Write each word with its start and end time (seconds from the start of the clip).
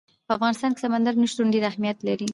په 0.27 0.31
افغانستان 0.37 0.71
کې 0.73 0.83
سمندر 0.85 1.13
نه 1.21 1.27
شتون 1.31 1.47
ډېر 1.53 1.63
اهمیت 1.71 1.97
لري. 2.07 2.27